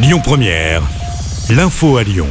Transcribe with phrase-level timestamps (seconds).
[0.00, 0.80] Lyon Première,
[1.50, 2.28] l'info à Lyon.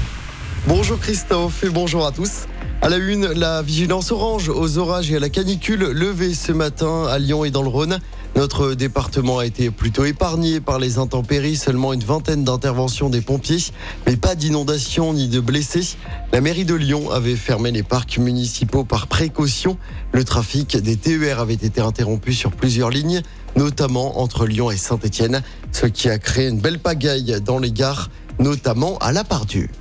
[0.68, 2.46] Bonjour Christophe et bonjour à tous.
[2.82, 7.04] À la une, la vigilance orange aux orages et à la canicule levée ce matin
[7.10, 8.00] à Lyon et dans le Rhône.
[8.38, 13.64] Notre département a été plutôt épargné par les intempéries, seulement une vingtaine d'interventions des pompiers,
[14.06, 15.98] mais pas d'inondations ni de blessés.
[16.32, 19.80] La mairie de Lyon avait fermé les parcs municipaux par précaution.
[20.12, 23.24] Le trafic des TER avait été interrompu sur plusieurs lignes,
[23.56, 28.12] notamment entre Lyon et Saint-Étienne, ce qui a créé une belle pagaille dans les gares,
[28.38, 29.72] notamment à La Pardue.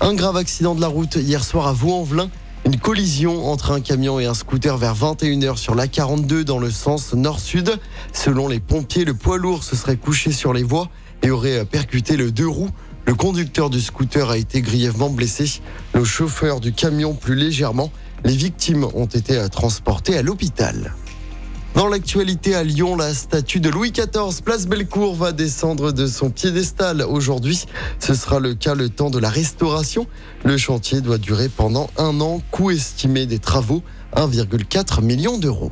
[0.00, 2.30] Un grave accident de la route hier soir à Vaux-en-Velin.
[2.66, 6.68] Une collision entre un camion et un scooter vers 21h sur la 42 dans le
[6.68, 7.78] sens nord-sud.
[8.12, 10.88] Selon les pompiers, le poids lourd se serait couché sur les voies
[11.22, 12.70] et aurait percuté le deux roues.
[13.06, 15.60] Le conducteur du scooter a été grièvement blessé,
[15.94, 17.92] le chauffeur du camion plus légèrement.
[18.24, 20.92] Les victimes ont été transportées à l'hôpital.
[21.76, 26.30] Dans l'actualité à Lyon, la statue de Louis XIV, place Bellecour, va descendre de son
[26.30, 27.66] piédestal aujourd'hui.
[27.98, 30.06] Ce sera le cas le temps de la restauration.
[30.42, 32.40] Le chantier doit durer pendant un an.
[32.50, 33.82] Coût estimé des travaux
[34.14, 35.70] 1,4 million d'euros.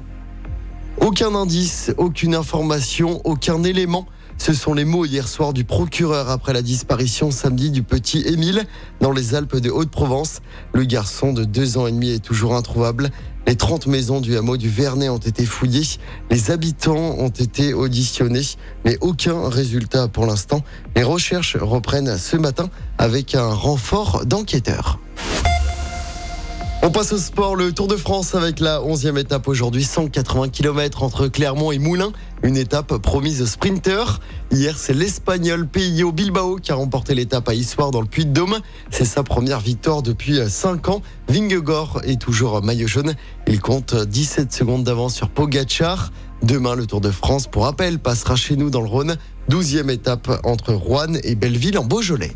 [0.98, 4.06] Aucun indice, aucune information, aucun élément.
[4.38, 8.66] Ce sont les mots hier soir du procureur après la disparition samedi du petit Émile
[9.00, 10.40] dans les Alpes de Haute-Provence.
[10.72, 13.10] Le garçon de deux ans et demi est toujours introuvable.
[13.46, 15.98] Les 30 maisons du hameau du Vernet ont été fouillées.
[16.30, 18.46] Les habitants ont été auditionnés,
[18.84, 20.62] mais aucun résultat pour l'instant.
[20.96, 22.68] Les recherches reprennent ce matin
[22.98, 24.98] avec un renfort d'enquêteurs.
[26.86, 31.02] On passe au sport, le Tour de France avec la 11e étape aujourd'hui, 180 km
[31.02, 32.12] entre Clermont et Moulins.
[32.42, 34.20] Une étape promise aux sprinteurs.
[34.52, 38.58] Hier, c'est l'Espagnol Peyo Bilbao qui a remporté l'étape à Issoire dans le Puy-de-Dôme.
[38.90, 41.00] C'est sa première victoire depuis 5 ans.
[41.26, 43.14] Vingegaard est toujours maillot jaune.
[43.46, 46.12] Il compte 17 secondes d'avance sur Pogachar.
[46.42, 49.16] Demain, le Tour de France, pour rappel, passera chez nous dans le Rhône.
[49.48, 52.32] 12e étape entre Rouen et Belleville en Beaujolais.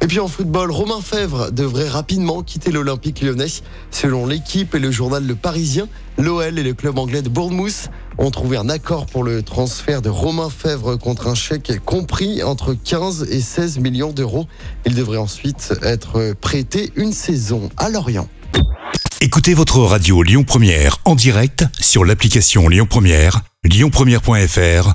[0.00, 3.48] Et puis en football, Romain Fèvre devrait rapidement quitter l'Olympique lyonnais.
[3.90, 8.30] Selon l'équipe et le journal Le Parisien, l'OL et le club anglais de Bournemouth ont
[8.30, 13.26] trouvé un accord pour le transfert de Romain Fèvre contre un chèque compris entre 15
[13.30, 14.46] et 16 millions d'euros.
[14.86, 18.28] Il devrait ensuite être prêté une saison à Lorient.
[19.20, 24.94] Écoutez votre radio Lyon Première en direct sur l'application Lyon Première, lyonpremière.fr